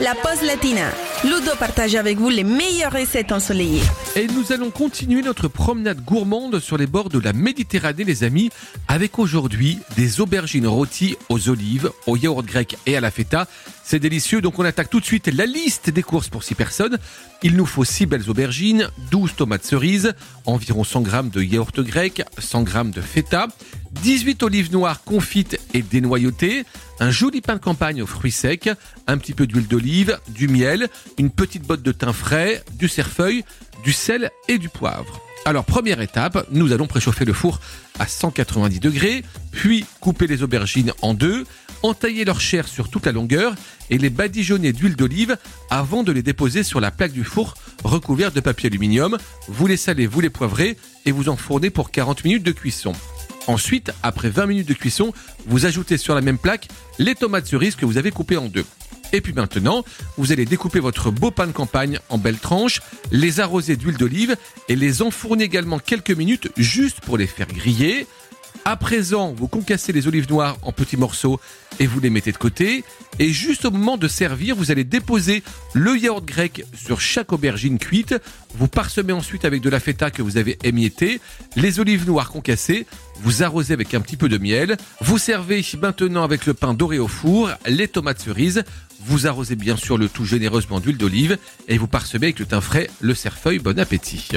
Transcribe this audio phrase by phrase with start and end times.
[0.00, 0.90] la pause latina.
[1.24, 3.82] Ludo partage avec vous les meilleures recettes ensoleillées.
[4.16, 8.50] Et nous allons continuer notre promenade gourmande sur les bords de la Méditerranée, les amis,
[8.88, 13.46] avec aujourd'hui des aubergines rôties aux olives, au yaourt grec et à la feta.
[13.84, 16.98] C'est délicieux, donc on attaque tout de suite la liste des courses pour 6 personnes.
[17.42, 20.14] Il nous faut 6 belles aubergines, 12 tomates cerises,
[20.46, 23.48] environ 100 g de yaourt grec, 100 g de feta,
[23.92, 26.64] 18 olives noires confites et dénoyautées,
[27.00, 28.70] un joli pain de campagne aux fruits secs,
[29.06, 33.44] un petit peu d'huile d'olive, du miel, une petite botte de thym frais, du cerfeuil,
[33.84, 35.20] du sel et du poivre.
[35.44, 37.60] Alors première étape, nous allons préchauffer le four
[37.98, 41.44] à 190 degrés, puis couper les aubergines en deux,
[41.82, 43.54] entailler leur chair sur toute la longueur
[43.90, 45.36] et les badigeonner d'huile d'olive
[45.68, 49.18] avant de les déposer sur la plaque du four recouverte de papier aluminium.
[49.48, 52.92] Vous les salez, vous les poivrez et vous enfournez pour 40 minutes de cuisson.
[53.46, 55.12] Ensuite, après 20 minutes de cuisson,
[55.46, 58.64] vous ajoutez sur la même plaque les tomates cerises que vous avez coupées en deux.
[59.12, 59.84] Et puis maintenant,
[60.16, 64.36] vous allez découper votre beau pain de campagne en belles tranches, les arroser d'huile d'olive
[64.68, 68.06] et les enfourner également quelques minutes juste pour les faire griller.
[68.64, 71.40] À présent, vous concassez les olives noires en petits morceaux
[71.80, 72.84] et vous les mettez de côté.
[73.18, 75.42] Et juste au moment de servir, vous allez déposer
[75.74, 78.14] le yaourt grec sur chaque aubergine cuite.
[78.54, 81.20] Vous parsemez ensuite avec de la feta que vous avez émiettée,
[81.56, 82.86] les olives noires concassées.
[83.20, 84.76] Vous arrosez avec un petit peu de miel.
[85.00, 88.62] Vous servez maintenant avec le pain doré au four, les tomates cerises.
[89.04, 92.60] Vous arrosez bien sûr le tout généreusement d'huile d'olive et vous parsemez avec le thym
[92.60, 93.58] frais, le cerfeuil.
[93.58, 94.28] Bon appétit.